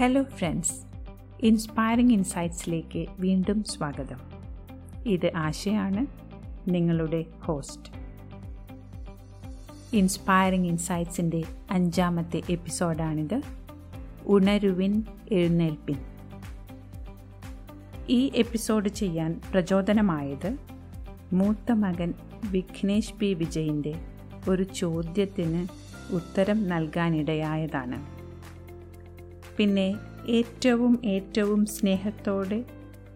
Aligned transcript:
Hello 0.00 0.22
friends 0.22 0.72
inspiring 1.42 2.12
ഇൻസൈറ്റ്സിലേക്ക് 2.12 3.06
വീണ്ടും 3.18 3.64
സ്വാഗതം. 3.64 4.16
ഇത് 5.06 5.32
ആശയാണ് 5.36 6.06
നിങ്ങളുടെ 6.70 7.24
ഹോസ്റ്റ് 7.40 7.92
ഇൻസ്പയറിംഗ് 9.96 10.68
ഇൻസൈറ്റ്സിന്റെ 10.68 11.42
അഞ്ചാമത്തെ 11.70 12.42
എപ്പിസോഡാണിത് 12.50 13.40
ഉണരുവിൻ 14.26 15.04
എഴുന്നേൽപ്പിൻ. 15.32 15.96
ഈ 18.08 18.32
എപ്പിസോഡ് 18.36 18.88
ചെയ്യാൻ 18.88 19.40
പ്രചോദനമായത് 19.52 20.56
മൂത്ത 21.32 21.72
മകൻ 21.72 22.14
വിഘ്നേഷ് 22.50 23.14
പി. 23.14 23.34
വിജയിന്റെ 23.34 23.94
ഒരു 24.48 24.62
ചോദ്യത്തിന് 24.62 25.68
ഉത്തരം 26.14 26.68
നൽകാനിടയായതാണ്. 26.68 28.19
പിന്നെ 29.60 29.94
ഏറ്റവും 30.28 31.00
ഏറ്റവും 31.04 31.66
സ്നേഹത്തോടെ 31.66 32.64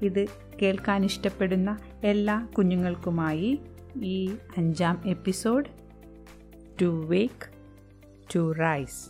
ഇത് 0.03 0.27
കേൾക്കാൻ 0.63 1.05
ഇഷ്ടപ്പെടുന്ന 1.05 1.79
എല്ലാ 2.05 2.49
കുഞ്ഞുങ്ങൾക്കുമായി 2.59 3.59
ഈ 3.97 4.37
അഞ്ചാം 4.57 5.03
episode 5.07 5.65
to 6.83 7.07
wake 7.07 7.51
to 8.35 8.53
rise. 8.53 9.09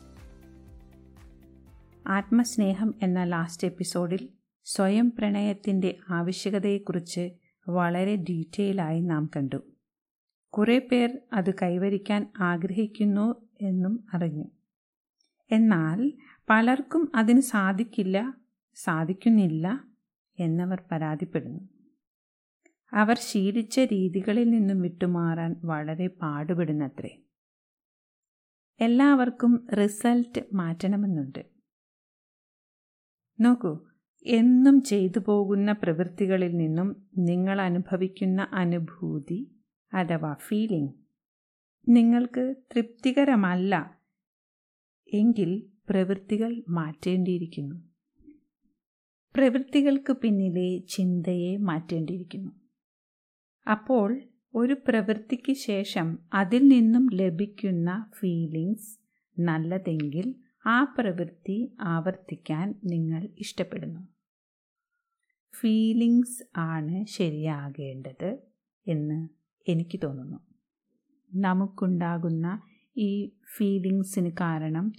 ആത്മസ്നേഹം 2.08 2.94
എന്ന 3.02 3.22
ലാസ്റ്റ് 3.22 3.66
എപ്പിസോഡിൽ 3.66 4.28
സ്വയം 4.64 5.12
പ്രണയത്തിന്റെ 5.18 5.96
ആവശ്യകതയെക്കുറിച്ച് 6.10 7.30
വളരെ 7.68 8.16
ഡീറ്റെയിലായി 8.16 9.00
നാം 9.00 9.30
കണ്ടു. 9.36 9.62
കുറേ 10.48 10.78
പേർ 10.78 11.18
അത് 11.32 11.54
കൈവരിക്കാൻ 11.62 12.32
ആഗ്രഹിക്കുന്നു 12.40 13.34
എന്നും 13.62 14.04
അറിഞ്ഞു. 14.14 14.44
എന്നാൽ 15.50 16.12
പലർക്കും 16.50 17.12
അതിന് 17.14 17.40
സാധിക്കില്ല 17.40 18.34
സാധിക്കുന്നില്ല 18.74 19.84
എന്നവർ 20.38 20.82
പരാതിപ്പെടുന്നു. 20.92 21.68
അവർ 22.92 23.18
ശീലിച്ച 23.18 23.80
രീതികളിൽ 23.80 24.50
നിന്നും 24.50 24.80
വിട്ടുമാറാൻ 24.80 25.60
വളരെ 25.64 26.06
പാടുപെടുന്നത്രേ. 26.06 27.22
എല്ലാവർക്കും 28.80 29.66
റിസൾട്ട് 29.74 30.44
മാറ്റണമെന്നുണ്ട്. 30.52 31.44
നോക്കൂ 33.40 33.78
എന്നും 34.26 34.82
ചെയ്തു 34.82 35.18
പോകുന്ന 35.18 35.72
പ്രവൃത്തികളിൽ 35.72 36.56
നിന്നും 36.56 37.08
നിങ്ങൾ 37.18 37.60
അനുഭവിക്കുന്ന 37.60 38.48
അനുഭൂതി 38.52 39.62
അഥവാ 39.94 40.34
ഫീലിംഗ് 40.34 40.94
നിങ്ങൾക്ക് 41.88 42.54
തൃപ്തികരമല്ല 42.74 43.98
എങ്കിൽ 45.12 45.73
പ്രവൃത്തികൾ 45.88 46.62
മാറ്റേണ്ടിയിരിക്കുന്നു. 46.68 47.76
പ്രവൃത്തികൾക്ക് 49.34 50.12
പിന്നിലെ 50.12 50.78
ചിന്തയെ 50.78 51.56
മാറ്റേണ്ടിയിരിക്കുന്നു. 51.56 52.52
അപ്പോൾ 53.70 54.22
ഒരു 54.54 54.76
പ്രവൃത്തിക്ക് 54.88 55.52
ശേഷം 55.52 56.18
അതിൽ 56.34 56.68
നിന്നും 56.68 57.08
ലഭിക്കുന്ന 57.12 58.10
ഫീലിങ്സ് 58.18 58.98
നല്ലതെങ്കിൽ 59.40 60.34
ആ 60.66 60.84
പ്രവൃത്തി 60.84 61.72
ആവർത്തിക്കാൻ 61.80 62.80
നിങ്ങൾ 62.84 63.28
ഇഷ്ടപ്പെടുന്നു. 63.38 64.08
ഫീലിങ്സ് 65.60 66.42
ആണ് 66.56 67.06
ശരിയാകേണ്ടത് 67.06 68.38
എന്ന് 68.86 69.28
എനിക്ക് 69.68 70.00
തോന്നുന്നു. 70.04 70.38
നമുക്കുണ്ടാകുന്ന 71.34 72.62
ഈ 72.96 73.30
ഫീലിങ്സിന് 73.56 74.30
കാരണം 74.40 74.92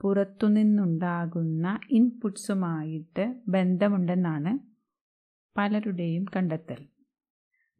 പുറത്തുനിന്നുണ്ടാകുന്ന 0.00 1.80
ഇൻപുട്സുമായിട്ട് 1.90 3.40
ബന്ധമുണ്ടെന്നാണ് 3.48 4.58
പലരുടെയും 5.58 6.24
കണ്ടെത്തൽ. 6.36 6.86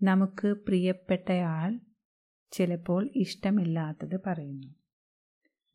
നമുക്ക് 0.02 0.54
പ്രിയപ്പെട്ടയാൾ 0.66 1.80
ചിലപ്പോൾ 2.50 3.08
ഇഷ്ടമില്ലാത്തത് 3.16 4.20
പറയുന്നു. 4.26 4.74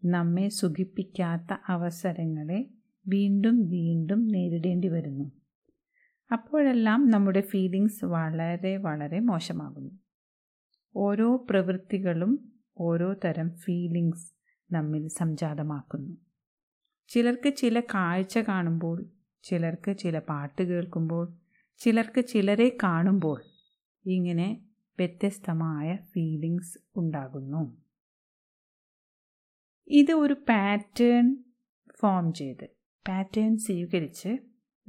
നമ്മെ 0.06 0.50
സുഖിപ്പിക്കാത്ത 0.50 1.57
അവസരങ്ങളെ 1.68 2.69
വീണ്ടും 3.07 3.69
വീണ്ടും 3.69 4.28
നേരിടേണ്ടി 4.28 4.88
വരുന്നു. 4.88 5.31
അപ്പോഴെല്ലാം 6.31 7.09
നമ്മുടെ 7.09 7.41
ഫീലിങ്സ് 7.41 8.06
വളരെ 8.06 8.78
വളരെ 8.78 9.19
മോശമാകുന്നു. 9.19 9.91
ഓരോ 10.95 11.45
പ്രവൃത്തികളും 11.50 12.53
ഓരോ 12.78 13.13
തരം 13.13 13.51
ഫീലിങ്സ് 13.56 14.34
നമ്മിൽ 14.72 15.07
സംജാതമാക്കുന്നു. 15.07 16.22
ചിലർക്ക് 17.08 17.50
ചില 17.56 17.80
കാഴ്ച 17.80 18.38
കാണുമ്പോൾ 18.38 19.06
ചിലർക്ക് 19.44 19.97
ചില 19.97 20.19
പാട്ട് 20.19 20.64
കേൾക്കുമ്പോൾ 20.64 21.34
ചിലർക്ക് 21.78 22.22
ചിലരെ 22.25 22.78
കാണുമ്പോൾ 22.84 23.44
ഇങ്ങനെ 24.06 24.62
വ്യത്യസ്തമായ 25.00 25.96
ഫീലിങ്സ് 25.96 26.78
ഉണ്ടാകുന്നു. 26.97 27.84
ഇത് 29.88 30.12
ഒരു 30.12 30.34
പാറ്റേൺ 30.34 31.44
ഫോം 32.00 32.34
ചെയ്ത് 32.34 32.69
പാറ്റേൺ 33.08 33.58
സ്വീകരിച്ച് 33.58 34.38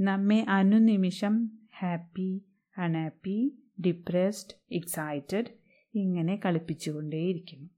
നമ്മെ 0.01 0.47
അനുനിമിഷം 0.49 1.51
ഹാപ്പി 1.81 2.45
അൺഹാപ്പി 2.79 3.59
ഡിപ്രസ്ഡ് 3.87 4.55
എക്സൈറ്റഡ് 4.73 5.51
ഇങ്ങനെ 5.95 6.41
കളിപ്പിച്ചുകൊണ്ടേയിരിക്കുന്നു. 6.45 7.69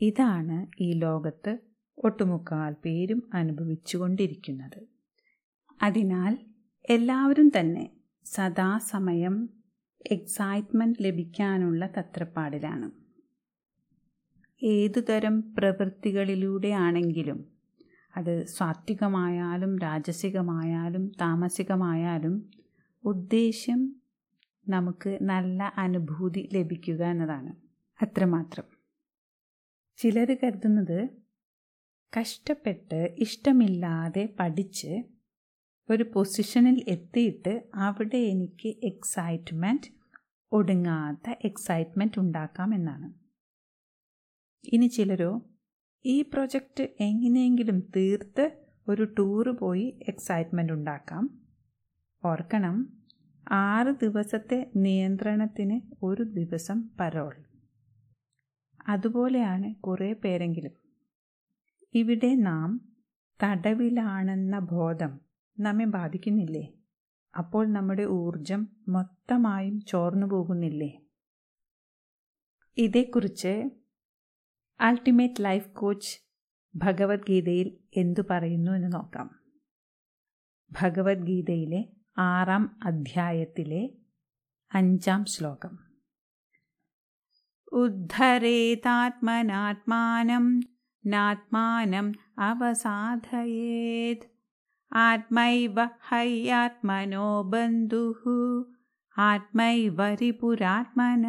ഇതാണ് 0.00 0.82
ഈ 0.82 0.92
ലോകത്ത് 0.92 1.67
ഒട്ടുമുക്കാൽ 2.04 2.74
പേരും 2.84 3.30
അനുഭവിച്ചുകൊണ്ടിരിക്കുന്നത്. 3.34 4.86
അതിനാൽ 5.82 6.38
എല്ലാവരും 6.90 7.52
തന്നെ 7.58 7.90
സദാസമയം 8.24 9.48
എക്സൈറ്റ്മെന്റ് 10.10 11.02
ലഭിക്കാനുള്ള 11.02 11.86
തത്രപ്പാടിലാണ്. 11.98 12.90
ഏതുതരം 14.62 15.54
പ്രവൃത്തികളിലൂടെയാണെങ്കിലും 15.54 17.44
അത് 18.16 18.46
സാത്വികമായാലും 18.46 19.78
രാജസികമായാലും 19.78 21.12
താമസികമായാലും 21.20 22.50
ഉദ്ദേശ്യം 23.04 23.94
നമുക്ക് 24.68 25.18
നല്ല 25.22 25.72
അനുഭൂതി 25.78 26.48
ലഭിക്കുക 26.52 27.04
എന്നതാണ്. 27.04 27.54
അത്രമാത്രം. 28.02 28.64
ചിലർ 29.96 30.36
കരുതുന്നത് 30.44 31.27
കഷ്ടപ്പെട്ട് 32.12 33.14
ഇഷ്ടമില്ലാതെ 33.18 34.34
പഠിച്ച് 34.38 34.92
ഒരു 35.88 36.02
പൊസിഷനിൽ 36.14 36.84
എത്തിയിട്ട് 36.88 37.62
അവിടെ 37.74 38.16
എനിക്ക് 38.16 38.70
എക്സൈറ്റ്മെന്റ് 38.82 39.90
ഒടുങ്ങാത്ത 40.52 41.36
എക്സൈറ്റ്മെന്റ് 41.44 42.18
ഉണ്ടാക്കാം 42.18 42.74
എന്നാണ്. 42.74 43.08
ഇനി 44.72 44.86
ചിലരോ 44.86 45.32
ഈ 46.04 46.22
പ്രൊജക്റ്റ് 46.22 46.88
എങ്ങനെയെങ്കിലും 47.00 47.80
തീർത്ത് 47.96 48.46
ഒരു 48.88 49.02
ടൂറ് 49.02 49.48
പോയി 49.48 49.86
എക്സൈറ്റ്മെന്റ് 50.08 50.72
ഉണ്ടാക്കാം. 50.72 51.24
ഓർക്കണം 52.24 52.76
ആറ് 53.46 53.94
ദിവസത്തെ 54.00 54.70
നിയന്ത്രണത്തിന് 54.76 56.04
ഒരു 56.04 56.22
ദിവസം 56.22 56.90
പരോൾ 57.00 57.34
അതുപോലെയാണ് 58.88 59.74
കുറേ 59.74 60.12
പേരെങ്കിലും. 60.12 60.87
ഇവിടെ 61.94 62.34
നാം 62.34 62.96
തടവിലാണെന്ന 63.42 64.58
ബോധം 64.58 65.20
നമ്മെ 65.60 65.84
ബാധിക്കുന്നില്ലേ? 65.84 66.72
അപ്പോൾ 67.38 67.72
നമ്മുടെ 67.72 68.04
ഊർജം 68.04 68.68
മൊത്തമായും 68.88 69.80
ചോർന്നു 69.80 70.26
പോകുന്നില്ലേ? 70.26 71.00
ഇതേക്കുറിച്ച് 72.76 73.70
അൾട്ടിമേറ്റ് 74.80 75.34
ലൈഫ് 75.40 75.68
കോച്ച് 75.68 76.20
ഭഗവത്ഗീതയിൽ 76.74 77.78
എന്തു 77.96 78.22
പറയുന്നു 78.30 78.72
എന്ന് 78.72 78.92
നോക്കാം. 78.92 79.40
ഭഗവത്ഗീതയിലെ 80.72 81.84
ആറാം 82.18 82.80
അധ്യായത്തിലെ 82.84 83.90
അഞ്ചാം 84.72 85.24
ശ്ലോകം. 85.24 85.78
ഉദ്ധരേതാത്മനാത്മാനം 87.72 90.60
നാത്മാനം 91.06 92.14
അവസാധയേത്. 92.38 94.30
ആത്മൈവ 94.92 95.84
ഹയാത്മനോ 95.84 97.42
ബന്ധു 97.42 98.72
ആത്മൈവരിപുരാത്മന 99.18 101.26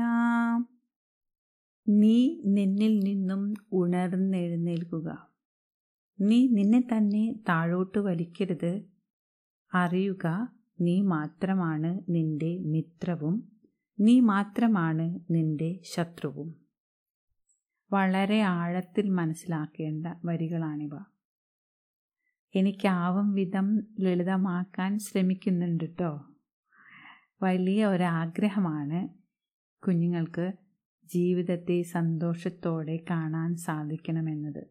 നീ 1.87 2.41
നിന്നിൽ 2.45 2.99
നിന്നും 2.99 3.53
ഉണർന്നെഴുന്നേൽക്കുക. 3.73 5.27
നീ 6.19 6.47
നിന്നെ 6.47 6.79
തന്നെ 6.79 7.39
താഴോട്ട് 7.49 7.99
വലിക്കരുത്. 7.99 8.81
അറിയുക 9.73 10.55
നീ 10.81 11.01
മാത്രമാണ് 11.01 12.01
നിന്റെ 12.09 12.59
മിത്രവും. 12.59 13.51
നീ 13.99 14.19
മാത്രമാണ് 14.19 15.19
നിന്റെ 15.31 15.79
ശത്രുവും. 15.83 16.58
വളരെ 17.91 18.41
ആഴത്തിൽ 18.41 19.09
മനസ്സിലാക്കേണ്ട 19.09 20.07
വരികളാണിവ. 20.25 20.95
എനിക്കാവും 22.55 23.33
വിധം 23.33 23.67
ലളിതമാക്കാൻ 23.99 24.99
ശ്രമിക്കുന്നുണ്ട് 24.99 25.83
കേട്ടോ 25.83 26.11
വലിയ 27.41 27.85
ഒരാഗ്രഹമാണ് 27.85 28.99
കുഞ്ഞുങ്ങൾക്ക് 29.83 30.45
ജീവിതത്തെ 31.05 31.81
സന്തോഷത്തോടെ 31.81 32.99
കാണാൻ 33.09 33.55
സാധിക്കണമെന്നത്. 33.57 34.63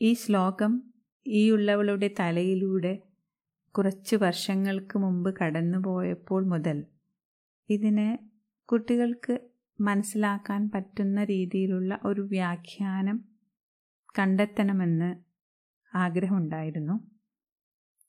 ഈ 0.00 0.12
ശ്ലോകം 0.12 0.72
ഈ 1.26 1.50
ഉള്ളവളുടെ 1.50 2.10
തലയിലൂടെ 2.20 2.98
കുറച്ച് 3.74 4.16
വർഷങ്ങൾക്ക് 4.16 4.98
മുമ്പ് 4.98 5.34
കടന്നുപോയപ്പോൾ 5.38 6.46
മുതൽ 6.46 6.78
ഇതിന് 7.68 8.08
കുട്ടികൾക്ക് 8.68 9.34
മനസ്സിലാക്കാൻ 9.80 10.70
പറ്റുന്ന 10.74 11.24
രീതിയിലുള്ള 11.24 12.00
ഒരു 12.04 12.20
വ്യാഖ്യാനം 12.20 13.24
കണ്ടെത്തണമെന്ന് 14.18 15.16
ആഗ്രഹമുണ്ടായിരുന്നു. 15.96 17.10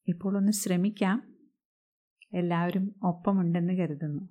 ഇപ്പോൾ 0.07 0.38
ഒന്ന് 0.38 0.51
ശ്രമിക്കാം. 0.51 1.36
എല്ലാവരും 2.33 2.95
ഒപ്പമുണ്ടെന്ന് 3.04 3.74
കരുതുന്നു. 3.74 4.30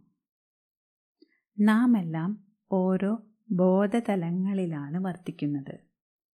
നാം 1.61 1.99
എല്ലാം 1.99 2.45
ഓരോ 2.73 3.27
ബോധതലങ്ങളിലാണ് 3.51 4.99
വർത്തിക്കുന്നത്. 4.99 5.79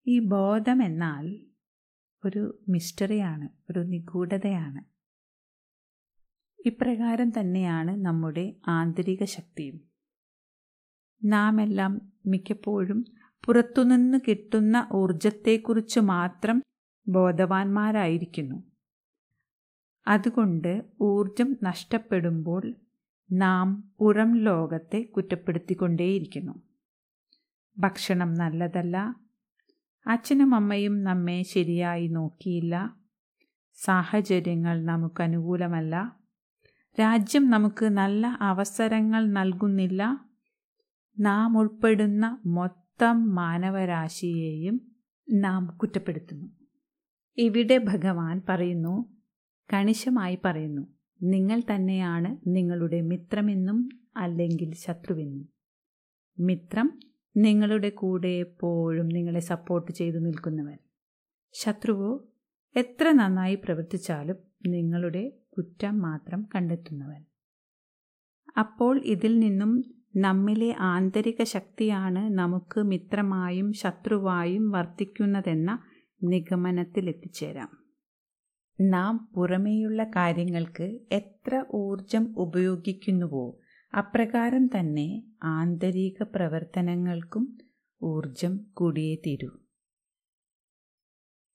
ഈ 0.07 0.19
ബോധം 0.19 0.83
എന്നാൽ 0.83 1.47
ഒരു 2.25 2.65
മിസ്റ്ററിയാണ് 2.69 3.49
ഒരു 3.71 3.79
നിഗൂഢതയാണ്. 3.79 4.85
ഇപ്രകാരം 6.67 7.31
തന്നെയാണ് 7.41 8.05
നമ്മുടെ 8.05 8.57
ആന്തരിക 8.69 9.25
ശക്തിയും. 9.25 9.94
നാം 11.25 11.63
എല്ലാം 11.63 12.13
മിക്കപ്പോഴും 12.27 13.05
പുറത്തുനിന്ന് 13.45 14.19
കിട്ടുന്ന 14.29 14.89
ഊർജത്തെക്കുറിച്ച് 14.93 16.01
മാത്രം 16.01 16.63
ബോധവാന്മാരായിരിക്കുന്നു. 17.09 18.63
അതുകൊണ്ട് 20.09 20.83
ഊർജം 21.01 21.57
നഷ്ടപ്പെടുമ്പോൾ 21.63 22.75
നാം 23.33 23.93
പുറം 23.99 24.37
ലോകത്തെ 24.37 25.03
കുറ്റപ്പെടുത്തിക്കൊണ്ടേയിരിക്കുന്നു. 25.03 26.63
ഭക്ഷണം 27.79 28.35
നല്ലതല്ല. 28.35 29.17
അച്ഛനും 30.07 30.55
അമ്മയും 30.55 31.05
നമ്മെ 31.05 31.43
ശരിയായി 31.43 32.07
നോക്കിയില്ല. 32.07 32.97
സാഹചര്യങ്ങൾ 33.75 34.85
നമുക്ക് 34.85 35.23
അനുകൂലമല്ല. 35.23 36.17
രാജ്യം 37.01 37.51
നമുക്ക് 37.51 37.85
നല്ല 37.85 38.39
അവസരങ്ങൾ 38.41 39.27
നൽകുന്നില്ല. 39.27 40.25
നാം 41.19 41.59
ഉൾപ്പെടുന്ന 41.59 42.41
മൊത്തം 42.47 43.35
മാനവരാശിയെയും 43.35 44.93
നാം 45.33 45.77
കുറ്റപ്പെടുത്തുന്നു. 45.77 46.47
ഇവിടെ 47.37 47.79
ഭഗവാൻ 47.79 48.43
പറയുന്നു 48.49 49.15
കണിശമായി 49.73 50.39
പറയുന്നു 50.45 50.87
നിങ്ങൾ 51.23 51.63
തന്നെയാണ് 51.75 52.37
നിങ്ങളുടെ 52.47 53.01
മിത്രമെന്നും 53.01 53.89
അല്ലെങ്കിൽ 54.17 54.75
ശത്രുവെന്നും. 54.75 55.49
മിത്രം 56.39 57.01
നിങ്ങളുടെ 57.37 57.89
കൂടെ 57.91 58.29
എപ്പോഴും 58.29 59.09
നിങ്ങളെ 59.09 59.41
സപ്പോർട്ട് 59.41 59.93
ചെയ്തു 59.93 60.19
നിൽക്കുന്നവൻ. 60.19 60.77
ശത്രുവോ 61.53 62.29
എത്ര 62.77 63.13
നന്നായി 63.13 63.55
പ്രവർത്തിച്ചാലും 63.55 64.37
നിങ്ങളുടെ 64.67 65.33
കുറ്റം 65.57 65.99
മാത്രം 65.99 66.49
കണ്ടെത്തുന്നവൻ. 66.55 67.25
അപ്പോൾ 68.59 69.03
ഇതിൽ 69.05 69.39
നിന്നും 69.39 70.04
നമ്മിലെ 70.15 70.75
ആന്തരിക 70.79 71.43
ശക്തിയാണ് 71.43 72.35
നമുക്ക് 72.35 72.81
മിത്രമായും 72.81 73.73
ശത്രുവായും 73.73 74.71
വർത്തിക്കുന്നതെന്ന 74.71 75.71
നിഗമനത്തിലെത്തിച്ചേരാം. 76.23 77.71
നാം 78.81 79.31
പുറമേയുള്ള 79.35 80.05
കാര്യങ്ങൾക്ക് 80.05 80.87
എത്ര 81.13 81.65
ഊർജം 81.75 82.35
ഉപയോഗിക്കുന്നുവോ 82.37 83.45
അപ്രകാരം 83.93 84.67
തന്നെ 84.67 85.09
ആന്തരിക 85.45 86.23
പ്രവർത്തനങ്ങൾക്കും 86.23 87.45
ഊർജം 88.03 88.59
കൂടിയേ 88.73 89.15
തീരൂ 89.27 89.51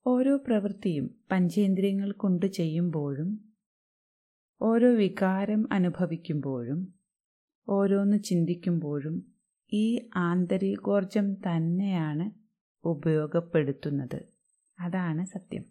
ഓരോ 0.05 0.37
പ്രവൃത്തിയും 0.37 1.07
പഞ്ചേന്ദ്രിയങ്ങൾ 1.31 2.11
കൊണ്ട് 2.11 2.45
ചെയ്യുമ്പോഴും 2.45 3.29
ഓരോ 4.61 4.89
വികാരം 4.95 5.67
അനുഭവിക്കുമ്പോഴും 5.71 6.98
ഓരോന്ന് 7.69 8.23
ചിന്തിക്കുമ്പോഴും 8.23 9.33
ഈ 9.73 10.09
ആന്തരികോർജം 10.15 11.33
തന്നെയാണ് 11.33 12.31
ഉപയോഗപ്പെടുത്തുന്നത്. 12.87 14.23
അതാണ് 14.79 15.25
സത്യം. 15.25 15.65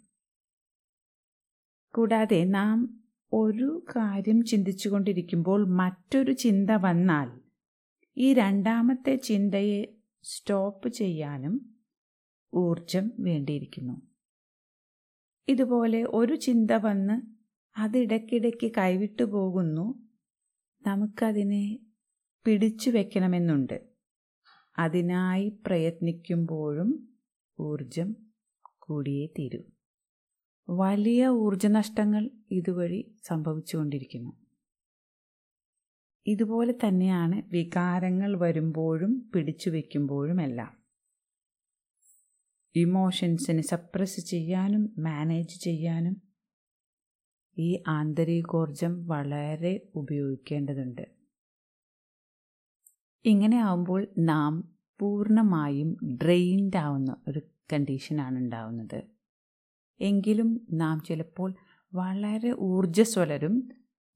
കൂടാതെ 1.95 2.45
നാം 2.45 3.05
ഒരു 3.33 3.85
കാര്യം 3.97 4.45
ചിന്തിച്ചുകൊണ്ടിരിക്കുമ്പോൾ 4.45 5.67
മറ്റൊരു 5.67 6.33
ചിന്ത 6.33 6.71
വന്നാൽ 6.71 7.41
ഈ 8.17 8.35
രണ്ടാമത്തെ 8.35 9.17
ചിന്തയെ 9.17 9.85
സ്റ്റോപ്പ് 10.23 10.89
ചെയ്യാനും 10.89 11.77
ഊർജം 12.55 13.11
വേണ്ടിയിരിക്കുന്നു. 13.19 14.03
ഇതുപോലെ 15.49 16.05
ഒരു 16.05 16.35
ചിന്ത 16.35 16.71
വന്ന് 16.71 17.21
അതിടയ്ക്കിടയ്ക്ക് 17.81 18.71
കൈവിട്ടു 18.79 19.23
പോകുന്നു. 19.23 20.09
നമുക്കതിനെ 20.87 21.79
പിടിച്ചു 22.49 22.91
വയ്ക്കണമെന്നുണ്ട് 22.91 23.89
അതിനായി 24.79 25.49
പ്രയത്നിക്കുമ്പോഴും 25.67 27.19
ഊർജം 27.61 28.17
കൂടിയേ 28.79 29.27
തീരൂ. 29.27 29.62
വലിയ 30.69 31.27
ഊർജനഷ്ടങ്ങൾ 31.27 32.31
ഇതുവഴി 32.50 33.17
സംഭവിച്ചുകൊണ്ടിരിക്കുന്നു. 33.25 34.33
ഇതുപോലെ 36.27 36.75
തന്നെയാണ് 36.87 37.43
വികാരങ്ങൾ 37.50 38.41
വരുമ്പോഴും 38.41 39.31
പിടിച്ചു 39.35 39.71
വയ്ക്കുമ്പോഴുമെല്ലാം 39.71 40.79
ഇമോഷൻസിനെ 42.77 43.62
സപ്രസ് 43.62 44.21
ചെയ്യാനും 44.21 44.94
മാനേജ് 44.99 45.61
ചെയ്യാനും 45.61 46.23
ഈ 47.59 47.83
ആന്തരികോർജം 47.89 49.06
വളരെ 49.06 49.91
ഉപയോഗിക്കേണ്ടതുണ്ട്. 49.94 51.18
ഇങ്ങനെ 53.25 53.61
ആവുമ്പോൾ 53.61 54.06
നാം 54.19 54.75
പൂർണമായും 55.00 56.19
ഡ്രെയിൻഡ് 56.25 56.77
ആവുന്ന 56.77 57.17
ഒരു 57.29 57.43
കണ്ടീഷനാണ് 57.72 58.39
ഉണ്ടാവുന്നത്. 58.39 59.03
എങ്കിലും 60.01 60.67
നാം 60.72 61.01
ചിലപ്പോൾ 61.01 61.55
വളരെ 61.94 62.53
ഊർജസ്വലരും 62.53 63.69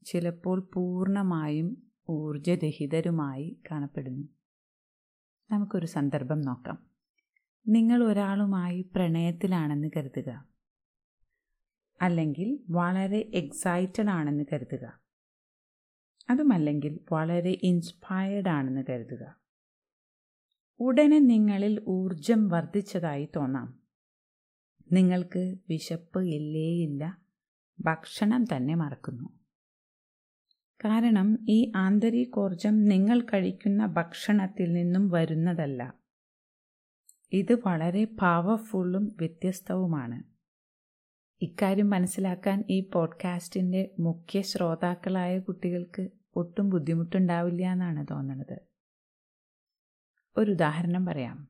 ചിലപ്പോൾ 0.06 0.70
പൂർണമായും 0.74 1.82
ഊർജരഹിതരുമായി 2.10 3.56
കാണപ്പെടുന്നു. 3.70 4.28
നമുക്കൊരു 5.50 5.86
സന്ദർഭം 5.86 6.40
നോക്കാം. 6.40 6.78
നിങ്ങൾ 7.68 8.04
ഒരാളുമായി 8.04 8.90
പ്രണയത്തിലാണെന്ന് 8.94 9.90
കരുതുക. 9.96 10.48
അല്ലെങ്കിൽ 12.02 12.58
വളരെ 12.70 13.30
എക്സൈറ്റഡ് 13.34 14.08
ആണെന്ന് 14.08 14.44
കരുതുക. 14.52 15.01
അതുമല്ലെങ്കിൽ 16.30 17.00
വളരെ 17.12 17.58
ഇൻസ്പയർഡ് 17.62 18.48
ആണെന്ന് 18.48 18.84
കരുതുക. 18.88 19.36
ഉടനെ 20.80 21.18
നിങ്ങളിൽ 21.18 21.84
ഊർജം 21.88 22.48
വർദ്ധിച്ചതായി 22.48 23.28
തോന്നാം. 23.36 23.82
നിങ്ങൾക്ക് 24.92 25.56
വിശപ്പ് 25.68 26.20
ഇല്ലേയില്ല 26.20 27.18
ഭക്ഷണം 27.80 28.44
തന്നെ 28.44 28.74
മറക്കുന്നു. 28.74 29.28
കാരണം 30.84 31.38
ഈ 31.48 31.72
ആന്തരികോർജം 31.76 32.84
നിങ്ങൾ 32.84 33.20
കഴിക്കുന്ന 33.20 33.86
ഭക്ഷണത്തിൽ 33.86 34.72
നിന്നും 34.72 35.08
വരുന്നതല്ല. 35.08 35.94
ഇത് 37.32 37.58
വളരെ 37.66 38.04
പവർഫുള്ളും 38.04 39.16
വ്യത്യസ്തവുമാണ്. 39.16 40.31
ഇക്കാര്യം 41.42 41.90
മനസ്സിലാക്കാൻ 41.90 42.64
ഈ 42.70 42.80
പോഡ്കാസ്റ്റിന്റെ 42.80 43.90
മുഖ്യ 43.98 44.40
ശ്രോതാക്കളായ 44.40 45.38
കുട്ടികൾക്ക് 45.38 46.08
ഒട്ടും 46.36 46.68
ബുദ്ധിമുട്ടുണ്ടാവില്ല 46.68 47.72
എന്നാണ് 47.72 48.06
തോന്നുന്നത് 48.10 48.58
ഒരു 50.36 50.50
ഉദാഹരണം 50.50 51.06
പറയാം. 51.06 51.48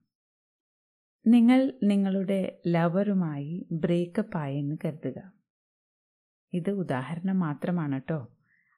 നിങ്ങൾ 1.26 1.72
നിങ്ങളുടെ 1.82 2.60
ലവറുമായി 2.66 3.66
ബ്രേക്കപ്പ് 3.72 4.36
ആയെന്ന് 4.36 4.76
കരുതുക. 4.84 5.32
ഇത് 6.52 6.70
ഉദാഹരണം 6.70 7.40
മാത്രമാണ് 7.40 7.92
കേട്ടോ 7.92 8.28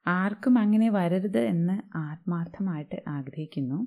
ആർക്കും 0.07 0.59
അങ്ങനെ 0.59 0.91
വരരുത് 0.91 1.39
എന്ന് 1.39 1.97
ആത്മാർത്ഥമായിട്ട് 1.97 3.03
ആഗ്രഹിക്കുന്നു. 3.09 3.87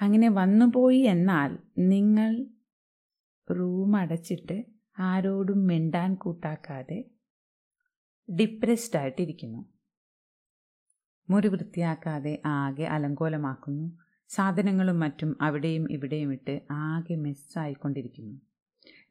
അങ്ങനെ 0.00 0.28
വന്നുപോയി 0.28 1.00
എന്നാൽ 1.00 1.58
നിങ്ങൾ 1.78 2.46
റൂം 3.50 3.96
അടച്ചിട്ട് 3.96 4.71
ആരോടും 4.98 5.66
മിണ്ടാൻ 5.66 6.14
കൂട്ടാക്കാതെ 6.14 7.04
ഡിപ്രസ്ഡ് 8.28 8.98
ആയിട്ടിരിക്കുന്നു. 8.98 9.72
മുറി 11.30 11.48
വൃത്തിയാക്കാതെ 11.48 12.42
ആകെ 12.46 12.84
അലങ്കോലമാക്കുന്നു. 12.84 13.98
സാധനങ്ങളും 14.28 15.00
മറ്റും 15.00 15.36
അവിടെയും 15.40 15.92
ഇവിടെയും 15.92 16.32
ഇട്ട് 16.32 16.60
ആകെ 16.70 17.14
മെസ്സായിക്കൊണ്ടിരിക്കുന്നു 17.14 18.40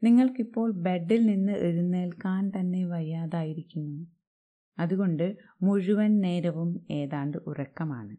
നിങ്ങൾക്കിപ്പോൾ 0.02 0.70
ബെഡിൽ 0.70 1.26
നിന്ന് 1.26 1.52
എഴുന്നേൽക്കാൻ 1.52 2.48
തന്നെ 2.48 2.84
വയ്യാതായിരിക്കുന്നു. 2.84 4.06
അതുകൊണ്ട് 4.78 5.36
മുഴുവൻ 5.62 6.20
നേരവും 6.20 6.86
ഏതാണ്ട് 6.90 7.38
ഉറക്കമാണ്. 7.38 8.16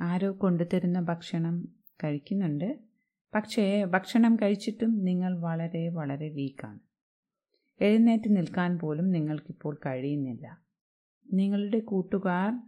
ആരോ 0.00 0.32
കൊണ്ടുതരുന്ന 0.32 1.00
ഭക്ഷണം 1.00 1.68
കഴിക്കുന്നുണ്ട്. 2.04 2.89
പക്ഷേ 3.34 3.84
ഭക്ഷണം 3.84 4.36
കഴിച്ചിട്ടും 4.36 5.04
നിങ്ങൾ 5.04 5.38
വളരെ 5.38 5.88
വളരെ 5.88 6.28
വീക്കാണ്. 6.28 6.78
എഴുന്നേറ്റ് 7.80 8.36
നിൽക്കാൻ 8.36 8.78
പോലും 8.78 9.10
നിങ്ങൾക്കിപ്പോൾ 9.10 9.80
കഴിയുന്നില്ല. 9.86 10.60
നിങ്ങളുടെ 11.32 11.80
കൂട്ടുകാർ 11.80 12.62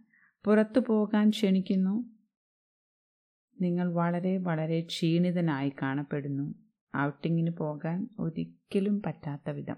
പുറത്തു 0.45 0.81
പോകാൻ 0.81 1.31
ക്ഷണിക്കുന്നു. 1.31 2.11
നിങ്ങൾ 3.61 3.93
വളരെ 3.93 4.39
വളരെ 4.39 4.81
ക്ഷീണിതനായി 4.81 5.73
കാണപ്പെടുന്നു. 5.83 6.55
ഔട്ടിങ്ങിന് 6.97 7.51
പോകാൻ 7.51 8.09
ഒരിക്കലും 8.19 9.03
പറ്റാത്ത 9.07 9.51
വിധം. 9.51 9.77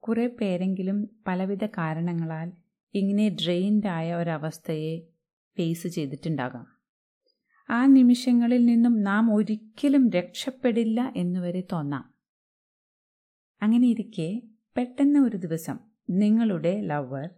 കുറേ 0.00 0.26
പേരെങ്കിലും 0.26 1.10
പലവിധ 1.26 1.66
കാരണങ്ങളാൽ 1.66 2.52
ഇങ്ങനെ 2.94 3.28
ഡ്രെയിൻഡായ 3.28 4.14
ഒരവസ്ഥയെ 4.14 5.00
ഫേസ് 5.58 5.88
ചെയ്തിട്ടുണ്ടാകാം. 5.88 6.73
ആ 7.70 7.86
നിമിഷങ്ങളിൽ 7.86 8.64
നിന്നും 8.64 9.02
നാം 9.02 9.34
ഒരിക്കലും 9.34 10.10
രക്ഷപ്പെടില്ല 10.10 11.12
എന്ന് 11.16 11.40
വരെ 11.40 11.62
തോന്നാം. 11.72 12.14
അങ്ങനെ 13.62 13.88
ഇരിക്കെ 13.88 14.42
പെട്ടെന്ന് 14.76 15.20
ഒരു 15.20 15.36
ദിവസം 15.36 15.78
നിങ്ങളുടെ 16.10 16.80
ലവർ 16.80 17.30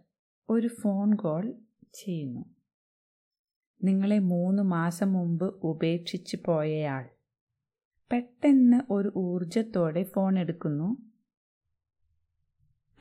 ഒരു 0.49 0.67
ഫോൺ 0.67 1.13
കോൾ 1.13 1.53
ചെയ്യുന്നു. 1.93 2.45
നിങ്ങളെ 3.83 4.19
മൂന്ന് 4.19 4.63
മാസം 4.63 5.13
മുമ്പ് 5.13 5.45
ഉപേക്ഷിച്ച് 5.45 6.37
പോയയാൾ. 6.45 7.09
പെട്ടെന്ന് 8.11 8.81
ഒരു 8.89 9.11
ഊർജത്തോടെ 9.17 10.03
ഫോൺ 10.03 10.39
എടുക്കുന്നു. 10.39 10.97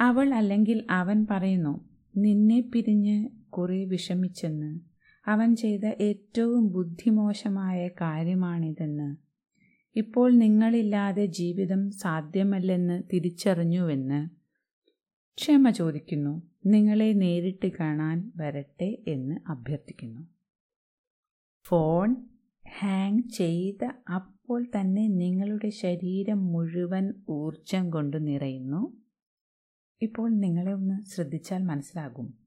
അവൾ 0.00 0.35
അല്ലെങ്കിൽ 0.35 0.87
അവൻ 0.90 1.26
പറയുന്നു 1.30 1.88
നിന്നെ 2.16 2.61
പിരിഞ്ഞ് 2.61 3.28
കുറേ 3.50 3.85
വിഷമിച്ചെന്ന്. 3.85 4.96
അവൻ 5.26 5.56
ചെയ്ത 5.56 5.85
ഏറ്റവും 5.85 6.73
ബുദ്ധിമോശമായ 6.73 7.88
കാര്യമാണിതെന്ന്. 7.88 9.16
ഇപ്പോൾ 9.97 10.33
നിങ്ങളില്ലാതെ 10.33 11.26
ജീവിതം 11.26 11.90
സാധ്യമല്ലെന്ന് 11.90 13.02
തിരിച്ചറിഞ്ഞുവെന്ന് 13.12 14.28
ക്ഷമ 15.35 15.71
ചോദിക്കുന്നു. 15.71 16.42
നിങ്ങളെ 16.66 17.12
നേരിട്ട് 17.12 17.73
കാണാൻ 17.80 18.33
വരട്ടെ 18.37 18.99
എന്ന് 19.09 19.37
അഭ്യർത്ഥിക്കുന്നു. 19.47 20.28
ഫോൺ 21.64 22.16
ഹാങ് 22.78 23.23
ചെയ്ത 23.23 23.85
അപ്പോൾ 24.14 24.64
തന്നെ 24.64 25.09
നിങ്ങളുടെ 25.09 25.68
ശരീരം 25.68 26.52
മുഴുവൻ 26.52 27.14
ഊർജം 27.30 27.90
കൊണ്ട് 27.90 28.26
നിറയുന്നു. 28.26 28.97
ഇപ്പോൾ 30.02 30.30
നിങ്ങളെ 30.30 30.73
ഒന്ന് 30.73 31.04
ശ്രദ്ധിച്ചാൽ 31.04 31.62
മനസ്സിലാകും. 31.62 32.46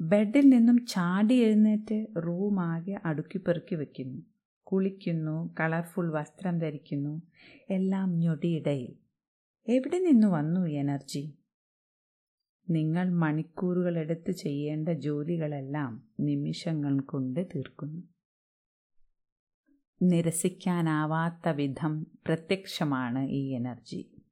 ബെഡിൽ 0.00 0.48
നിന്നും 0.48 0.86
ചാടി 0.86 1.34
എഴുന്നേറ്റ് 1.34 2.06
റൂമാകെ 2.26 3.00
അടുക്കിപ്പെറുക്കി 3.04 3.74
വയ്ക്കുന്നു 3.74 4.22
കുളിക്കുന്നു 4.62 5.54
കളർഫുൾ 5.60 6.12
വസ്ത്രം 6.12 6.58
ധരിക്കുന്നു 6.58 7.22
എല്ലാം 7.70 8.18
ഞൊടിയിടയിൽ. 8.18 8.96
എവിടെ 9.68 9.98
നിന്ന് 9.98 10.26
വന്നു 10.26 10.66
എനർജി? 10.66 11.38
നിങ്ങൾ 12.70 13.10
മണിക്കൂറുകൾ 13.10 13.98
എടുത്ത് 13.98 14.30
ചെയ്യേണ്ട 14.30 14.88
ജോലികളെല്ലാം 14.88 16.08
നിമിഷങ്ങൾ 16.20 17.00
കൊണ്ട് 17.00 17.46
തീർക്കുന്നു. 17.54 18.02
നിരസിക്കാനാവാത്ത 20.02 21.48
വിധം 21.48 22.06
പ്രത്യക്ഷമാണ് 22.26 23.28
ഈ 23.28 23.50
എനർജി. 23.50 24.22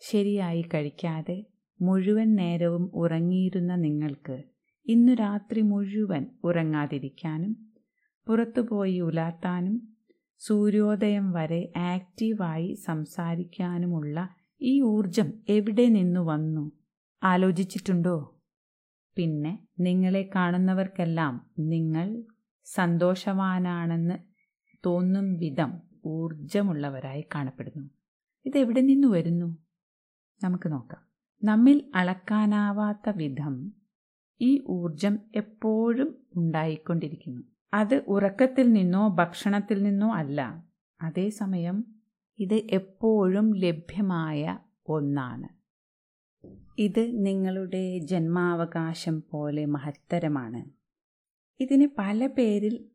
ശരിയായി 0.00 0.62
കഴിക്കാതെ 0.62 1.51
മുഴുവൻ 1.82 2.34
നേരവും 2.34 2.90
ഉറങ്ങിയിരുന്ന 2.94 3.76
നിങ്ങൾക്ക് 3.76 4.42
ഇന്നു 4.86 5.12
രാത്രി 5.12 5.60
മുഴുവൻ 5.60 6.26
ഉറങ്ങാതിരിക്കാനും 6.44 7.72
പുറത്തുപോയി 8.26 9.00
ഉലാത്താനും 9.00 9.96
സൂര്യോദയം 10.38 11.32
വരെ 11.32 11.72
ആക്റ്റീവായി 11.76 12.74
സംസാരിക്കാനുമുള്ള 12.74 14.28
ഈ 14.62 14.80
ഊർജം 14.80 15.32
എവിടെ 15.48 15.88
നിന്നു 15.88 16.20
വന്നു? 16.20 16.72
ആലോചിച്ചിട്ടുണ്ടോ? 17.22 18.40
പിന്നെ 19.16 19.66
നിങ്ങളെ 19.80 20.30
കാണുന്നവർക്കെല്ലാം 20.34 21.50
നിങ്ങൾ 21.58 22.22
സന്തോഷവാനാണെന്ന് 22.64 24.14
തോന്നും 24.86 25.36
വിധം 25.36 25.82
ഊർജമുള്ളവരായി 26.06 27.24
കാണപ്പെടുന്നു. 27.34 27.90
ഇതെവിടെ 28.46 28.80
നിന്ന് 28.80 29.08
വരുന്നു? 29.08 29.56
നമുക്ക് 30.44 30.72
നോക്കാം. 30.72 31.11
നമ്മിൽ 31.44 31.90
അളക്കാനാവാത്ത 31.94 33.10
വിധം 33.16 33.72
ഈ 34.40 34.64
ഊർജം 34.68 35.18
എപ്പോഴും 35.34 36.26
ഉണ്ടായിക്കൊണ്ടിരിക്കുന്നു. 36.36 37.42
അത് 37.74 37.94
ഉറക്കത്തിൽ 37.94 38.72
നിന്നോ 38.72 39.08
ഭക്ഷണത്തിൽ 39.08 39.82
നിന്നോ 39.82 40.14
അല്ല. 40.14 40.64
അതേസമയം 41.00 41.84
ഇത് 42.38 42.54
എപ്പോഴും 42.54 43.54
ലഭ്യമായ 43.56 44.58
ഒന്നാണ്. 44.86 45.48
ഇത് 46.78 47.26
നിങ്ങളുടെ 47.26 47.98
ജന്മാവകാശം 47.98 49.22
പോലെ 49.30 49.64
മഹത്തരമാണ്. 49.64 50.70
ഇതിന് 51.62 51.88
പല 51.98 52.26
പേരിൽ 52.26 52.88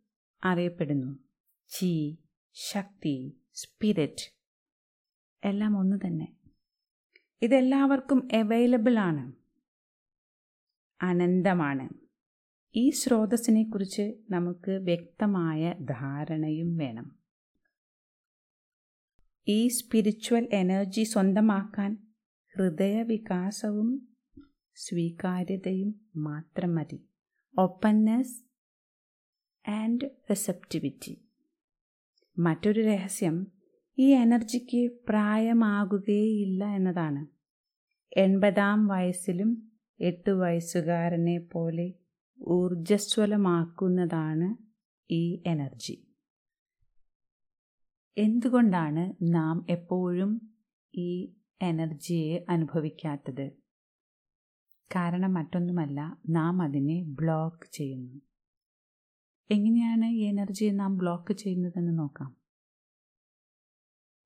അറിയപ്പെടുന്നു. 0.44 1.20
ചി 1.68 2.18
ശക്തി 2.54 3.42
സ്പിരിറ്റ്. 3.54 4.34
എല്ലാം 5.44 5.78
ഒന്ന് 5.78 5.98
തന്നെ. 6.06 6.37
ഇതെല്ലാവർക്കും 7.42 8.28
അവൈലബിൾ 8.34 9.00
ആണ്. 9.00 9.32
അനന്തമാണ്. 11.02 11.90
ഈ 12.76 12.90
സ്രോതസ്സിനെക്കുറിച്ച് 12.90 14.14
നമുക്ക് 14.32 14.72
വ്യക്തമായ 14.72 15.74
ധാരണയും 15.74 16.78
വേണം. 16.78 17.20
ഈ 19.48 19.68
സ്പിരിച്വൽ 19.68 20.48
എനർജി 20.54 21.04
സ്വന്തമാക്കാൻ 21.04 22.08
ഹൃദയവികാസവും 22.56 24.16
സ്വീകാര്യതയും 24.76 26.10
മാത്രം 26.16 26.76
മതി. 26.76 27.10
ഓപ്പൺനെസ് 27.60 28.44
ആൻഡ് 29.70 30.10
റിസപ്റ്റിവിറ്റി 30.30 31.28
മറ്റൊരു 32.38 32.82
രഹസ്യം 32.82 33.57
ഈ 34.00 34.14
എനർജിക്ക് 34.14 34.92
പ്രായമാകുകയില്ല 35.10 36.66
എന്നതാണ്. 36.66 37.28
എൺപതാം 38.20 38.88
വയസ്സിലും 38.88 39.72
എട്ട് 40.00 40.32
വയസ്സുകാരനെ 40.32 41.40
പോലെ 41.40 41.94
ഊർജസ്വലമാക്കുന്നതാണ് 42.48 44.56
ഈ 45.12 45.42
എനർജി. 45.46 46.08
എന്തുകൊണ്ടാണ് 48.18 49.34
നാം 49.34 49.66
എപ്പോഴും 49.70 50.58
ഈ 50.96 51.36
എനർജിയെ 51.62 52.46
അനുഭവിക്കാത്തത്? 52.50 53.52
കാരണം 54.96 55.34
മറ്റൊന്നുമല്ല 55.34 56.18
നാം 56.30 56.62
അതിനെ 56.62 57.04
ബ്ലോക്ക് 57.04 57.72
ചെയ്യുന്നു. 57.72 58.22
എങ്ങനെയാണ് 59.52 60.06
ഈ 60.06 60.24
എനർജിയെ 60.24 60.72
നാം 60.72 60.98
ബ്ലോക്ക് 60.98 61.34
ചെയ്യുന്നതെന്ന് 61.34 62.00
നോക്കാം. 62.00 62.47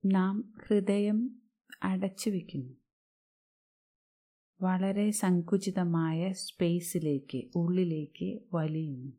നാം 0.05 0.53
ഹൃദയം 0.67 1.41
അടച്ചു 1.83 2.29
വയ്ക്കുന്നു 2.29 2.73
വളരെ 4.61 5.11
സങ്കുചിതമായ 5.11 6.31
സ്പേസിലേക്ക് 6.31 7.49
ഉള്ളിലേക്ക് 7.55 8.39
വലിയുന്നു. 8.53 9.11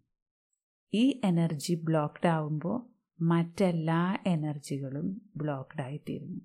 ഈ 0.94 1.20
എനർജി 1.24 1.80
ബ്ലോക്ക്ഡ് 1.84 2.28
ആവുമ്പോൾ 2.28 2.92
മറ്റെല്ലാ 3.22 4.18
എനർജികളും 4.26 5.30
ബ്ലോക്ക്ഡ് 5.36 5.82
ആയിത്തീരുന്നു. 5.82 6.40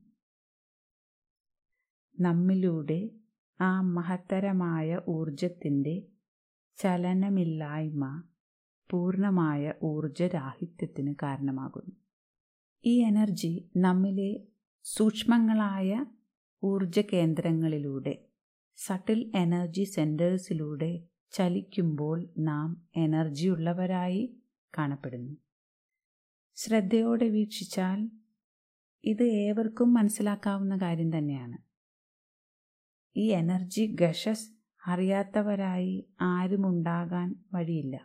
നമ്മിലൂടെ 2.19 3.09
ആ 3.61 3.81
മഹത്തരമായ 3.81 5.01
ഊർജത്തിന്റെ 5.09 6.07
ചലനമില്ലായ്മ 6.77 8.23
പൂർണമായ 8.89 9.73
ഊർജരാഹിത്യത്തിന് 9.83 11.15
കാരണമാകുന്നു. 11.23 12.06
ഈ 12.85 13.01
എനർജി 13.01 13.69
നമ്മിലെ 13.77 14.31
സൂക്ഷ്മങ്ങളായ 14.85 16.05
ഊർജ 16.63 16.99
കേന്ദ്രങ്ങളിലൂടെ 17.13 18.13
സട്ടിൽ 18.77 19.31
എനർജി 19.35 19.83
സെന്റേഴ്സിലൂടെ 19.83 20.91
ചലിക്കുമ്പോൾ 21.31 22.17
നാം 22.37 22.69
എനർജിയുള്ളവരായി 22.95 24.23
കാണപ്പെടുന്നു. 24.73 25.33
ശ്രദ്ധയോടെ 26.57 27.29
വീക്ഷിച്ചാൽ 27.29 27.99
ഇത് 29.03 29.23
ഏവർക്കും 29.23 29.93
മനസ്സിലാക്കാവുന്ന 29.93 30.77
കാര്യം 30.77 31.17
തന്നെയാണ്. 31.17 31.57
ഈ 33.15 33.25
എനർജി 33.31 33.95
ഗഷസ് 34.01 34.47
അറിയാത്തവരായി 34.85 35.93
ആരുമുണ്ടാകാൻ 36.21 37.29
വഴിയില്ല. 37.53 37.95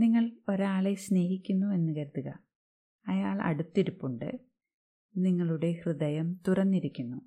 നിങ്ങൾ 0.00 0.30
ഒരാളെ 0.48 0.94
സ്നേഹിക്കുന്നു 0.94 1.66
എന്ന് 1.66 1.96
കരുതുക. 1.96 2.38
അയാൾ 3.08 3.42
അടുത്തിരിപ്പുണ്ട്. 3.42 4.40
നിങ്ങളുടെ 5.16 5.72
ഹൃദയം 5.72 6.40
തുറന്നിരിക്കുന്നു. 6.48 7.20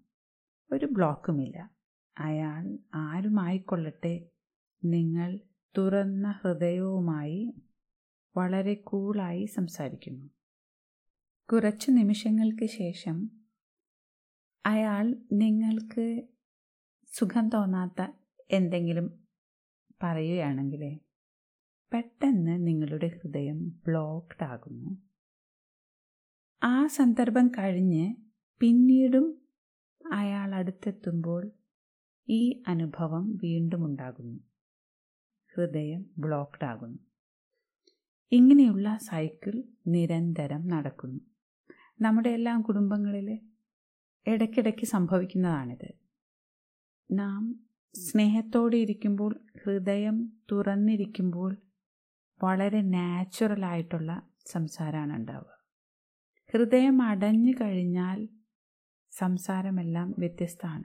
ഒരു 0.72 0.86
ബ്ലോക്കുമില്ല. 0.86 1.72
അയാൾ 2.18 2.78
ആരുമായിക്കൊള്ളട്ടെ? 2.96 4.30
നിങ്ങൾ 4.84 5.40
തുറന്ന 5.78 6.40
ഹൃദയവുമായി 6.44 7.54
വളരെ 8.38 8.74
കൂളായി 8.74 9.46
സംസാരിക്കുന്നു. 9.46 10.30
കുറച്ച് 11.54 11.92
നിമിഷങ്ങൾക്ക് 11.92 12.66
ശേഷം 12.66 13.30
അയാൾ 14.66 15.16
നിങ്ങൾക്ക് 15.32 16.22
സുഖം 17.14 17.50
തോന്നാത്ത 17.50 18.08
എന്തെങ്കിലും 18.52 19.28
പറയുകയാണെങ്കിൽ 20.04 21.00
പെട്ടെന്ന് 21.94 22.68
നിങ്ങളുടെ 22.68 23.08
ഹൃദയം 23.08 23.70
ബ്ലോക്ക്ഡ് 23.70 24.44
ആകുന്നു. 24.44 25.02
ആ 26.64 26.88
സന്ദർഭം 26.88 27.48
കഴിഞ്ഞ് 27.48 28.16
പിന്നീടും 28.60 29.42
അയാൾ 30.12 30.56
അടുത്തെത്തുമ്പോൾ 30.56 31.52
ഈ 32.30 32.64
അനുഭവം 32.68 33.36
വീണ്ടും 33.44 33.86
ഉണ്ടാകുന്നു. 33.86 34.40
ഹൃദയം 35.56 36.06
ബ്ലോക്ക്ഡ് 36.18 36.66
ആകുന്നു. 36.66 37.00
ഇങ്ങനെയുള്ള 38.32 38.98
സൈക്കിൾ 38.98 39.64
നിരന്തരം 39.88 40.68
നടക്കുന്നു. 40.68 41.20
നമ്മുടെ 42.02 42.30
എല്ലാം 42.30 42.62
കുടുംബങ്ങളിൽ 42.62 43.40
ഇടയ്ക്കിടയ്ക്ക് 44.28 44.86
സംഭവിക്കുന്നതാണിത്. 44.86 45.94
നാം 47.12 47.60
സ്നേഹത്തോടെ 47.96 48.78
ഇരിക്കുമ്പോൾ 48.78 49.40
ഹൃദയം 49.64 50.34
തുറന്നിരിക്കുമ്പോൾ 50.52 51.58
വളരെ 52.44 52.82
നാച്ചുറലായിട്ടുള്ള 52.82 54.22
സംസാരമാണ് 54.46 55.14
ഉണ്ടാവുക. 55.14 55.64
ഹൃദയം 56.54 57.02
അടഞ്ഞു 57.02 57.54
കഴിഞ്ഞാൽ 57.62 58.28
സംസാരമെല്ലാം 59.12 60.16
വ്യത്യസ്തമാണ്. 60.20 60.84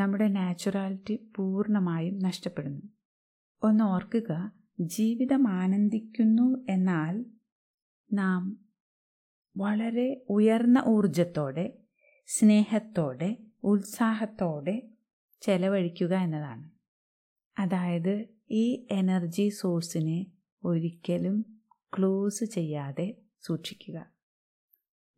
നമ്മുടെ 0.00 0.28
നാച്ചുറാലിറ്റി 0.28 1.32
പൂർണമായും 1.36 2.18
നഷ്ടപ്പെടുന്നു. 2.18 2.82
ഒന്ന് 3.62 3.84
ഓർക്കുക 3.84 4.52
ജീവിതം 4.80 5.48
ആനന്ദിക്കുന്നു 5.48 6.66
എന്നാൽ 6.68 7.24
നാം 8.12 8.58
വളരെ 9.56 10.26
ഉയർന്ന 10.28 10.84
ഊർജത്തോടെ 10.86 11.78
സ്നേഹത്തോടെ 12.26 13.36
ഉത്സാഹത്തോടെ 13.64 14.88
ചെലവഴിക്കുക 15.40 16.14
എന്നതാണ്. 16.14 16.70
അതായത് 17.58 18.26
ഈ 18.50 18.86
എനർജി 18.90 19.48
സോഴ്സിനെ 19.48 20.26
ഒരിക്കലും 20.64 21.62
ക്ലോസ് 21.98 22.44
ചെയ്യാതെ 22.44 23.16
സൂക്ഷിക്കുക. 23.40 24.06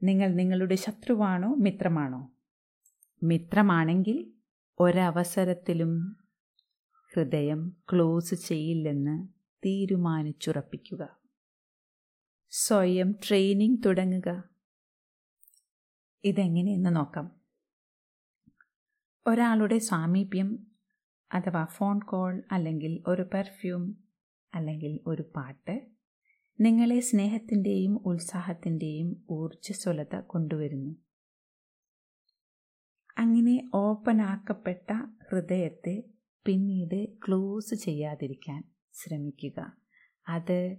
നിങ്ങൾ 0.02 0.28
നിങ്ങളുടെ 0.28 0.74
ശത്രുവാണോ 0.74 1.54
മിത്രമാണോ? 1.54 2.32
മിത്രമാണെങ്കിൽ 3.22 4.32
ഒരവസരത്തിലും 4.80 6.16
ഹൃദയം 7.14 7.76
ക്ലോസ് 7.92 8.34
ചെയ്യില്ലെന്ന് 8.34 9.28
തീരുമാനിച്ചുറപ്പിക്കുക. 9.66 11.18
സ്വയം 12.50 13.12
ട്രെയിനിങ് 13.28 13.76
തുടങ്ങുക. 13.86 14.44
ഇതെങ്ങനെയെന്ന് 16.24 16.96
നോക്കാം. 16.96 17.40
ഒരാളുടെ 19.26 19.78
സാമീപ്യം 19.78 20.66
അഥവാ 21.32 21.64
ഫോൺ 21.64 22.00
കോൾ 22.00 22.42
അല്ലെങ്കിൽ 22.52 23.02
ഒരു 23.06 23.22
പെർഫ്യൂം 23.22 24.01
അല്ലെങ്കിൽ 24.54 25.00
ഒരു 25.06 25.22
പാട്ട് 25.36 25.86
നിങ്ങളെ 26.60 27.00
സ്നേഹത്തിന്റെയും 27.00 28.02
ഉത്സാഹത്തിന്റെയും 28.06 29.24
ഊർജസ്വലത 29.30 30.20
കൊണ്ടുവരുന്നു. 30.20 30.96
അങ്ങനെ 33.18 33.70
ഓപ്പണാക്കപ്പെട്ട 33.74 34.92
ഹൃദയത്തെ 35.30 36.04
പിന്നീട് 36.46 37.18
ക്ലോസ് 37.26 37.74
ചെയ്യാതിരിക്കാൻ 37.74 38.64
ശ്രമിക്കുക. 38.92 39.76
അത് 40.28 40.76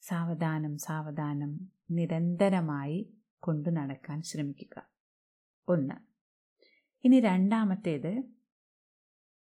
സാവധാനം 0.00 0.78
സാവധാനം 0.78 1.68
നിരന്തരമായി 1.90 3.14
കൊണ്ടു 3.38 3.70
നടക്കാൻ 3.70 4.22
ശ്രമിക്കുക. 4.22 4.90
ഒന്ന്. 5.68 5.94
ഇനി 7.04 7.20
രണ്ടാമത്തേത് 7.20 8.22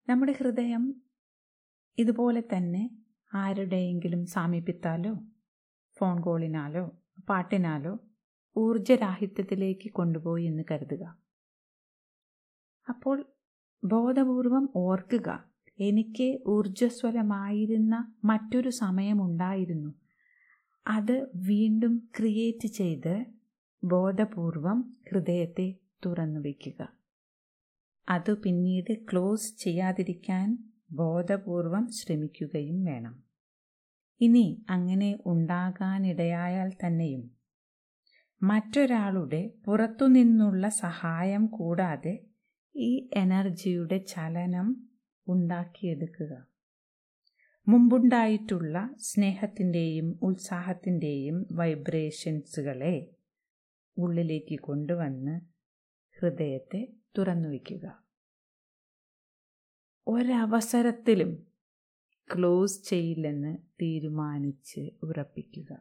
നമ്മുടെ 0.09 0.31
ഹൃദയം 0.31 1.01
ഇതുപോലെ 1.97 2.41
തന്നെ 2.41 3.04
ആരുടെയെങ്കിലും 3.33 4.25
സാമീപ്യത്താലോ 4.25 5.15
ഫോൺ 5.97 6.21
കോളിനാലോ 6.21 6.97
പാട്ടിനാലോ 7.29 7.99
ഊർജരാഹിത്യത്തിലേക്ക് 8.57 9.91
കൊണ്ടുപോയി 9.91 10.45
എന്ന് 10.45 10.63
കരുതുക. 10.71 11.17
അപ്പോൾ 12.89 13.25
ബോധപൂർവം 13.83 14.69
ഓർക്കുക 14.75 15.43
എനിക്ക് 15.79 16.49
ഊർജസ്വലമായിരുന്ന 16.49 18.13
മറ്റൊരു 18.23 18.69
സമയമുണ്ടായിരുന്നു. 18.69 19.93
അത് 20.87 21.27
വീണ്ടും 21.35 22.09
ക്രിയേറ്റ് 22.19 22.67
ചെയ്ത് 22.67 23.25
ബോധപൂർവം 23.83 24.97
ഹൃദയത്തെ 25.11 25.75
തുറന്നു 26.05 26.39
വയ്ക്കുക. 26.39 26.87
അത് 28.09 28.37
പിന്നീട് 28.37 29.05
ക്ലോസ് 29.11 29.57
ചെയ്യാതിരിക്കാൻ 29.57 30.74
ബോധപൂർവം 30.91 31.87
ശ്രമിക്കുകയും 31.89 32.83
വേണം. 32.83 33.23
ഇനി 34.21 34.65
അങ്ങനെ 34.69 35.19
ഉണ്ടാകാനിടയായാൽ 35.25 36.71
തന്നെയും 36.85 37.23
മറ്റൊരാളുടെ 38.41 39.53
പുറത്തുനിന്നുള്ള 39.65 40.67
സഹായം 40.67 41.47
കൂടാതെ 41.47 42.25
ഈ 42.75 43.09
എനർജിയുടെ 43.13 43.97
ചലനം 43.97 44.67
ഉണ്ടാക്കിയെടുക്കുക. 45.27 46.33
മുമ്പുണ്ടായിട്ടുള്ള 47.67 48.89
സ്നേഹത്തിന്റെയും 48.97 50.19
ഉത്സാഹത്തിന്റെയും 50.21 51.45
വൈബ്രേഷൻസുകളെ 51.51 53.15
ഉള്ളിലേക്ക് 53.97 54.59
കൊണ്ടുവന്ന് 54.59 55.35
ഹൃദയത്തെ 56.17 56.81
തുറന്നു 57.17 57.49
വയ്ക്കുക 57.49 58.04
ഒരവസരത്തിലും 60.07 61.47
ക്ലോസ് 62.35 62.83
ചെയ്യില്ലെന്ന് 62.83 63.57
തീരുമാനിച്ച് 63.81 64.89
ഉറപ്പിക്കുക. 65.03 65.77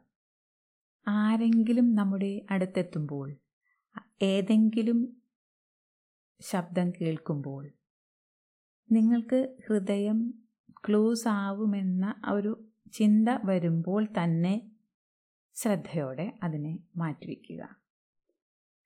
ആരെങ്കിലും 1.08 1.94
നമ്മുടെ 1.94 2.46
അടുത്തെത്തുമ്പോൾ 2.50 3.36
ഏതെങ്കിലും 4.22 5.22
ശബ്ദം 6.40 6.90
കേൾക്കുമ്പോൾ 6.90 7.70
നിങ്ങൾക്ക് 8.92 9.56
ഹൃദയം 9.68 10.34
ക്ലോസ് 10.88 11.28
ആവുമെന്ന 11.28 12.14
ഒരു 12.32 12.64
ചിന്ത 12.92 13.28
വരുമ്പോൾ 13.44 14.04
തന്നെ 14.04 14.70
ശ്രദ്ധയോടെ 15.54 16.38
അതിനെ 16.42 16.78
മാറ്റിവെക്കുക. 16.96 17.76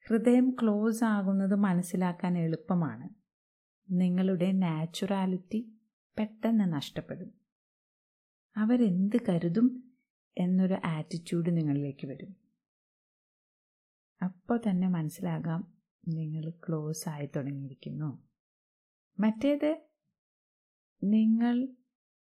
ഹൃദയം 0.08 0.56
ക്ലോസ് 0.62 1.04
ആകുന്നത് 1.04 1.54
മനസ്സിലാക്കാൻ 1.54 2.38
എളുപ്പമാണ്. 2.38 3.17
നിങ്ങളുടെ 3.90 4.52
നാച്ചുറാലിറ്റി 4.52 5.78
പെട്ടെന്ന് 6.18 6.72
നഷ്ടപ്പെടും. 6.72 7.34
അവരെന്ത് 8.56 9.16
കരുതും 9.28 9.92
എന്നൊരു 10.38 10.76
ആറ്റിറ്റ്യൂഡ് 10.84 11.56
നിങ്ങളിലേക്ക് 11.56 12.06
വരും. 12.06 12.36
അപ്പോൾ 14.22 14.60
തന്നെ 14.68 14.88
മനസ്സിലാകാം 14.88 15.74
നിങ്ങൾ 16.08 16.50
ക്ലോസ് 16.50 17.08
ആയി 17.08 17.26
തുടങ്ങിയിരിക്കുന്നു. 17.36 18.28
മറ്റേത് 19.20 19.88
നിങ്ങൾ 21.04 21.68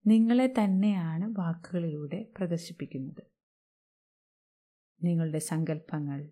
നിങ്ങളെ 0.08 0.54
തന്നെയാണ് 0.60 1.40
വാക്കുകളിലൂടെ 1.40 2.32
പ്രദർശിപ്പിക്കുന്നത്. 2.38 3.24
നിങ്ങളുടെ 5.04 5.40
സങ്കല്പങ്ങൾ 5.40 6.30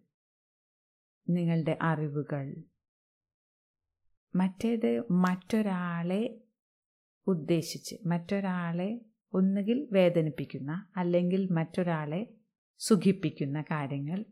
നിങ്ങളുടെ 1.30 1.78
അറിവുകൾ 1.82 2.64
മറ്റേത് 4.36 5.04
മറ്റൊരാളെ 5.12 6.44
ഉദ്ദേശിച്ച് 7.28 7.96
മറ്റൊരാളെ 8.06 9.02
ഒന്നുകിൽ 9.34 9.88
വേദനിപ്പിക്കുന്ന 9.92 10.90
അല്ലെങ്കിൽ 10.98 11.48
മറ്റൊരാളെ 11.52 12.34
സുഖിപ്പിക്കുന്ന 12.80 13.62
കാര്യങ്ങൾ 13.62 14.26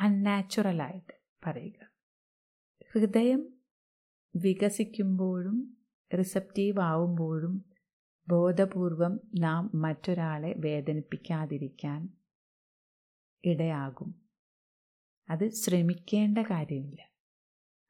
അൺനാച്ചുറലായിട്ട് 0.00 1.12
പറയുക. 1.46 1.90
ഹൃദയം 2.92 3.54
വികസിക്കുമ്പോഴും 4.36 5.76
റിസപ്റ്റീവ് 6.18 6.80
ആവുമ്പോഴും 6.80 7.64
ബോധപൂർവം 8.28 9.20
നാം 9.38 9.70
മറ്റൊരാളെ 9.74 10.54
വേദനിപ്പിക്കാതിരിക്കാൻ 10.56 12.08
ഇടയാകും. 13.44 14.14
അത് 15.28 15.50
ശ്രമിക്കേണ്ട 15.50 16.38
കാര്യമില്ല. 16.38 17.09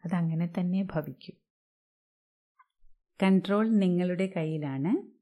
അതങ്ങനെ 0.05 0.53
തന്നെ 0.59 0.83
ഭവിക്കും. 0.83 1.35
കൺട്രോൾ 3.23 3.69
നിങ്ങളുടെ 3.69 4.33
കയ്യിലാണ്. 4.37 5.21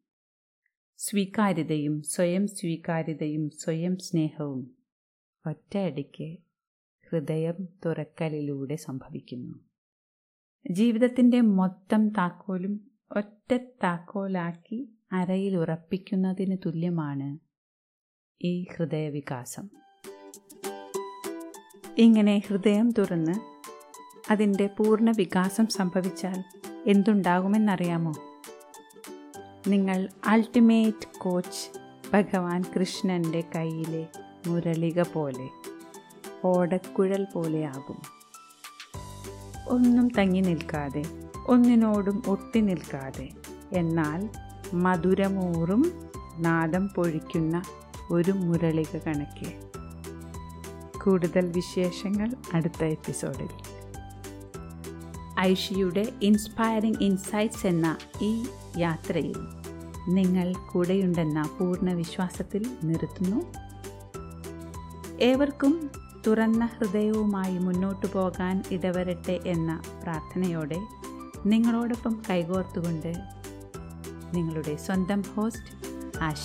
സ്വീകാര്യതയും 0.97 2.03
സ്വയം 2.03 2.47
സ്വീകാര്യതയും 2.47 3.51
സ്വയം 3.51 3.99
സ്നേഹവും 3.99 4.75
ഒറ്റയടിക്ക് 5.47 6.37
ഹൃദയം 7.11 7.69
തുറക്കലിലൂടെ 7.85 8.77
സംഭവിക്കുന്നു. 8.77 9.55
ജീവിതത്തിന്റെ 10.71 11.41
മൊത്തം 11.41 12.09
താക്കോലും 12.09 12.91
ഒറ്റ 13.17 13.57
താക്കോലാക്കി 13.83 14.93
അരയിൽ 15.13 15.57
ഉറപ്പിക്കുന്നതിന് 15.57 16.57
തുല്യമാണ് 16.67 17.39
ഈ 18.45 18.67
ഹൃദയവികാസം. 18.77 19.69
ഇങ്ങനെ 21.99 22.43
ഹൃദയം 22.47 22.91
തുറന്ന് 22.91 23.33
അതിന്റെ 24.31 24.67
പൂർണ 24.67 25.11
വികാസം 25.11 25.67
സംഭവിച്ചാൽ 25.67 26.45
എന്തുണ്ടാകുമെന്നറിയാമോ? 26.87 28.13
നിങ്ങൾ 29.69 30.09
അൾട്ടിമേറ്റ് 30.27 31.19
കോച്ച് 31.19 31.79
ഭഗവാൻ 32.13 32.65
കൃഷ്ണന്റെ 32.79 33.45
കയ്യിലെ 33.55 34.07
മുരളിക 34.47 35.03
പോലെ 35.03 35.49
ഓടക്കുഴൽ 36.45 37.27
പോലെയാകും. 37.35 38.03
ഒന്നും 39.69 40.09
തങ്ങി 40.09 40.41
നിൽക്കാതെ 40.41 41.05
ഒന്നിനോടും 41.49 42.23
ഒട്ടി 42.29 42.61
നിൽക്കാതെ 42.61 43.29
എന്നാൽ 43.73 44.29
മധുരമൂറും 44.75 45.93
നാദം 46.39 46.89
പൊഴിക്കുന്ന 46.89 47.63
ഒരു 48.11 48.33
മുരളിക 48.33 48.97
കണക്കെ. 48.97 49.61
കൂടുതൽ 51.05 51.53
വിശേഷങ്ങൾ 51.53 52.31
അടുത്ത 52.53 52.85
എപ്പിസോഡിൽ. 52.85 53.78
ഐഷിയുടെ 55.41 56.13
ഇൻസ്പയറിംഗ് 56.23 57.03
ഇൻസൈറ്റ്സ് 57.03 57.67
എന്ന 57.67 57.97
ഈ 58.23 58.45
യാത്രയിൽ 58.77 59.39
നിങ്ങൾ 60.09 60.55
കൂടെയുണ്ടെന്ന 60.73 61.51
പൂർണ 61.59 61.93
വിശ്വാസത്തിൽ 61.93 62.67
നിർത്തുന്നു. 62.85 63.41
ഏവർക്കും 65.21 65.91
തുറന്ന 66.27 66.71
ഹൃദയവുമായി 66.79 67.59
മുന്നോട്ടു 67.59 68.07
പോകാൻ 68.07 68.63
ഇടവരട്ടെ 68.71 69.41
എന്ന 69.47 69.83
പ്രാർത്ഥനയോടെ 70.03 70.79
നിങ്ങളോടൊപ്പം 71.47 72.23
കൈകോർത്തുകൊണ്ട് 72.31 73.13
നിങ്ങളുടെ 74.35 74.77
സ്വന്തം 74.77 75.25
ഹോസ്റ്റ് 75.37 75.73
ആശ. 76.23 76.45